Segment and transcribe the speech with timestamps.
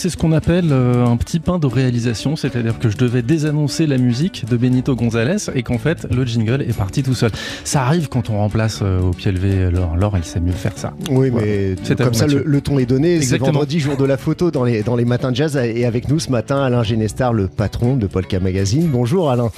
[0.00, 3.86] C'est ce qu'on appelle euh, un petit pain de réalisation, c'est-à-dire que je devais désannoncer
[3.86, 7.30] la musique de Benito Gonzalez et qu'en fait le jingle est parti tout seul.
[7.64, 9.98] Ça arrive quand on remplace euh, au pied levé Laure.
[9.98, 10.94] Laure, elle sait mieux faire ça.
[11.10, 13.16] Oui, mais C'est comme ça le, ton est donné.
[13.16, 13.52] C'est Exactement.
[13.52, 15.54] vendredi, jour de la photo dans les, dans les matins de jazz.
[15.58, 18.88] Et avec nous ce matin, Alain Genestar, le patron de Polka Magazine.
[18.90, 19.50] Bonjour Alain.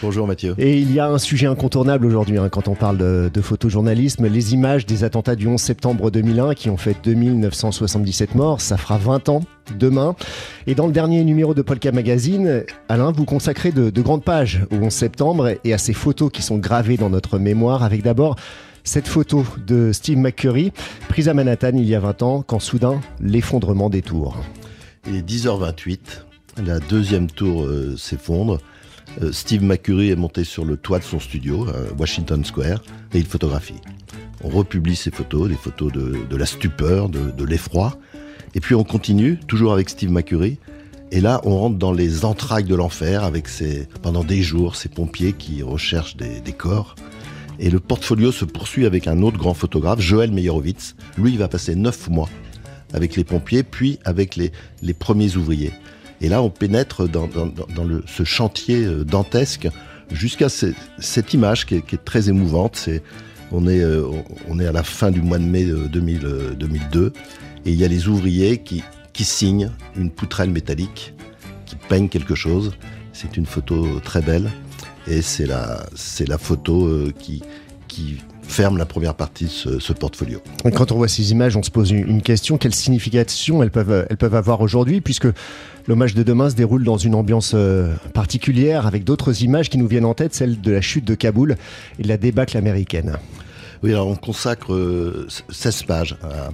[0.00, 0.54] Bonjour Mathieu.
[0.56, 4.26] Et il y a un sujet incontournable aujourd'hui hein, quand on parle de, de photojournalisme,
[4.28, 8.96] les images des attentats du 11 septembre 2001 qui ont fait 2977 morts, ça fera
[8.96, 9.42] 20 ans
[9.78, 10.14] demain.
[10.66, 14.60] Et dans le dernier numéro de Polka Magazine, Alain, vous consacrez de, de grandes pages
[14.70, 18.36] au 11 septembre et à ces photos qui sont gravées dans notre mémoire, avec d'abord
[18.84, 20.72] cette photo de Steve McCurry,
[21.08, 24.36] prise à Manhattan il y a 20 ans, quand soudain, l'effondrement des tours.
[25.06, 25.98] Il est 10h28,
[26.64, 28.58] la deuxième tour euh, s'effondre.
[29.22, 33.18] Euh, Steve McCurry est monté sur le toit de son studio, à Washington Square, et
[33.18, 33.80] il photographie.
[34.42, 37.98] On republie ces photos, des photos de, la stupeur, de l'effroi.
[38.54, 40.58] Et puis on continue, toujours avec Steve McCurry.
[41.12, 44.88] Et là, on rentre dans les entrailles de l'enfer avec ces, pendant des jours ces
[44.88, 46.94] pompiers qui recherchent des, corps.
[47.58, 50.94] Et le portfolio se poursuit avec un autre grand photographe, Joël Meyerowitz.
[51.18, 52.28] Lui, il va passer neuf mois
[52.92, 55.72] avec les pompiers, puis avec les, les premiers ouvriers.
[56.20, 59.68] Et là, on pénètre dans, dans- le, ce chantier euh, dantesque
[60.12, 62.88] jusqu'à ce- cette image qui est, très émouvante.
[63.52, 64.04] On, est, euh,
[64.48, 67.12] on est à la fin du mois de mai euh, 2000, euh, 2002
[67.64, 68.82] et il y a les ouvriers qui,
[69.12, 71.14] qui signent une poutrelle métallique,
[71.66, 72.72] qui peignent quelque chose.
[73.12, 74.50] C'est une photo très belle
[75.06, 77.42] et c'est la, c'est la photo euh, qui,
[77.88, 80.40] qui ferme la première partie de ce, ce portfolio.
[80.74, 84.06] Quand on voit ces images, on se pose une une question quelle signification elles peuvent,
[84.10, 85.28] elles peuvent avoir aujourd'hui, puisque
[85.86, 89.86] l'hommage de demain se déroule dans une ambiance euh, particulière, avec d'autres images qui nous
[89.86, 91.56] viennent en tête, celle de la chute de Kaboul
[91.98, 93.16] et de la débâcle américaine.
[93.82, 96.50] Oui, alors on consacre euh, 16 pages à,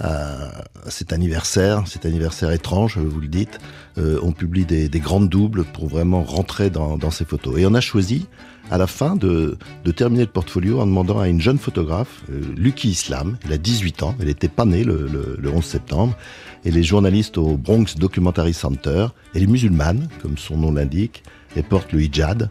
[0.00, 3.58] à- à cet anniversaire, cet anniversaire étrange, vous le dites.
[3.98, 7.58] Euh, on publie des, des grandes doubles pour vraiment rentrer dans, ces photos.
[7.58, 8.26] Et on a choisi,
[8.70, 9.56] à la fin, de,
[9.96, 14.02] terminer le portfolio en demandant à une jeune photographe, euh, Lucky Islam, elle a 18
[14.02, 16.16] ans, elle n'était pas née le, le- le 11 septembre,
[16.64, 21.22] elle est journaliste au Bronx Documentary Center, elle est musulmane, comme son nom l'indique,
[21.56, 22.48] elle porte le hijab,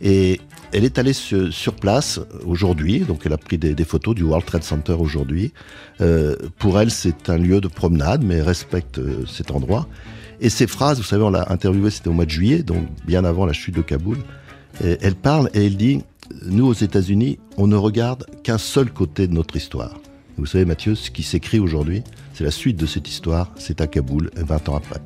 [0.00, 0.40] et
[0.72, 4.64] elle est allée sur, place aujourd'hui, donc elle a pris des, photos du World Trade
[4.64, 5.52] Center aujourd'hui.
[6.00, 9.86] Euh, pour elle, c'est un lieu de promenade, mais elle respecte euh, cet endroit.
[10.40, 13.24] Et ces phrases, vous savez, on l'a interviewée, c'était au mois de juillet, donc bien
[13.24, 14.18] avant la chute de Kaboul.
[14.80, 16.02] Elle parle et elle dit,
[16.46, 20.00] nous aux États-Unis, on ne regarde qu'un seul côté de notre histoire.
[20.36, 22.02] Vous savez, Mathieu, ce qui s'écrit aujourd'hui,
[22.32, 25.00] c'est la suite de cette histoire, c'est à Kaboul, 20 ans après.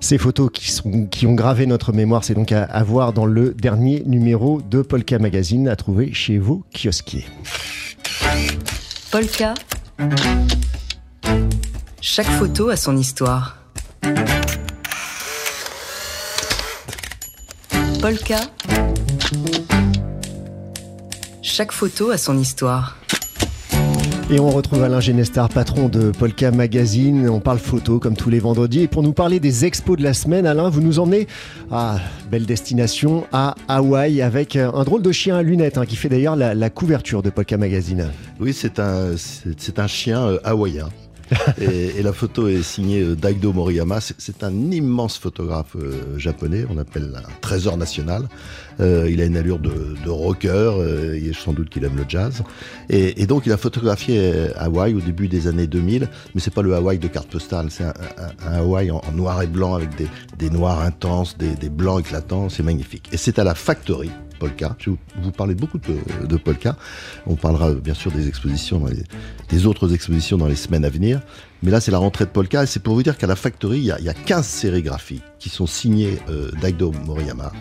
[0.00, 3.26] Ces photos qui, sont, qui ont gravé notre mémoire, c'est donc à, à voir dans
[3.26, 7.26] le dernier numéro de Polka Magazine, à trouver chez vos kiosquiers.
[9.10, 9.54] Polka.
[12.00, 13.58] Chaque photo a son histoire.
[18.00, 18.38] Polka.
[21.42, 22.96] Chaque photo a son histoire.
[24.30, 27.30] Et on retrouve Alain Genestar, patron de Polka Magazine.
[27.30, 28.82] On parle photo comme tous les vendredis.
[28.82, 31.26] Et pour nous parler des expos de la semaine, Alain, vous nous emmenez
[31.70, 31.96] à
[32.30, 36.36] belle destination, à Hawaï, avec un drôle de chien à lunettes, hein, qui fait d'ailleurs
[36.36, 38.10] la, couverture de Polka Magazine.
[38.38, 40.90] Oui, c'est un, c'est c'est un chien euh, hawaïen.
[41.60, 44.00] et, la photo est signée euh, Daido Moriyama.
[44.00, 48.28] C'est- un immense photographe euh, japonais, on appelle un trésor national.
[48.80, 52.44] Euh, il a une allure de, rocker, euh, sans doute qu'il aime le jazz.
[52.88, 56.74] Et, donc il a photographié Hawaï au début des années 2000, mais c'est pas le
[56.74, 57.92] Hawaï de carte postale, c'est un,
[58.52, 59.90] Hawaï en, noir et blanc avec
[60.38, 63.08] des, noirs intenses, des blancs éclatants, c'est magnifique.
[63.12, 64.10] Et c'est à la Factory.
[64.38, 64.76] Polka.
[65.20, 66.76] Vous, parler beaucoup de, Polka.
[67.26, 68.84] On parlera bien sûr des expositions,
[69.48, 71.20] des autres expositions dans les semaines à venir.
[71.62, 73.78] Mais là, c'est la rentrée de Polka et c'est pour vous dire qu'à la Factory,
[73.78, 77.52] il y a, il y a 15 sérigraphies qui sont signées euh, Daido Moriyama,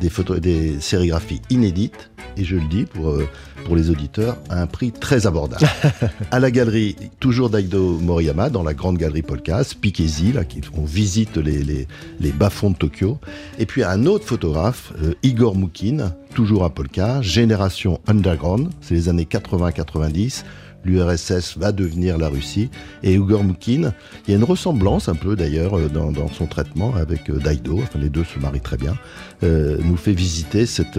[0.00, 3.26] des, photos, des sérigraphies inédites, et je le dis pour, euh,
[3.64, 5.66] pour les auditeurs, à un prix très abordable.
[6.30, 10.42] à la galerie, toujours Daido Moriyama, dans la grande galerie Polka, Speakeasy, là,
[10.74, 11.88] on visite les, les,
[12.20, 13.18] les bas-fonds de Tokyo.
[13.58, 19.08] Et puis un autre photographe, euh, Igor Moukin, toujours à Polka, Génération Underground, c'est les
[19.08, 20.44] années 80-90
[20.86, 22.70] l'URSS va devenir la Russie.
[23.02, 23.92] Et Igor Moukin,
[24.26, 27.80] il y a une ressemblance un peu d'ailleurs euh, dans, son traitement avec euh, Daido,
[27.82, 28.96] enfin les deux se marient très bien,
[29.42, 30.98] euh, nous fait visiter cette,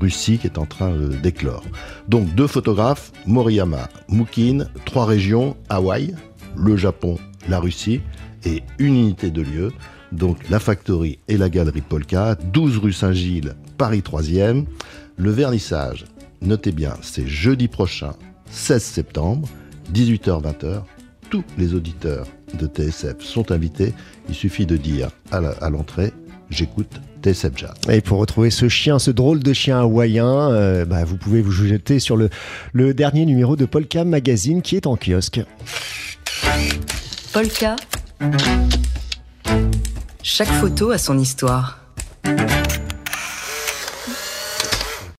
[0.00, 1.64] Russie qui est en train d'éclore.
[2.08, 6.14] Donc deux photographes, Moriyama, Moukin, trois régions, Hawaï,
[6.56, 8.00] le Japon, la Russie,
[8.44, 9.72] et une unité de lieu,
[10.12, 14.64] donc la Factory et la Galerie Polka, 12 rue Saint-Gilles, Paris 3e.
[15.16, 16.04] Le vernissage
[16.42, 18.14] notez bien, c'est jeudi prochain,
[18.50, 19.48] 16 septembre,
[19.92, 20.82] 18h-20h.
[21.30, 22.26] Tous les auditeurs
[22.58, 23.92] de TSF sont invités.
[24.28, 26.12] Il suffit de dire à l'entrée,
[26.50, 27.74] j'écoute TSF Jazz.
[27.90, 31.52] Et pour retrouver ce chien, ce drôle de chien hawaïen, euh, bah, vous pouvez vous
[31.52, 32.30] jeter sur le,
[32.72, 35.40] le dernier numéro de Polka Magazine qui est en kiosque.
[37.32, 37.76] Polka.
[40.22, 41.78] Chaque photo a son histoire.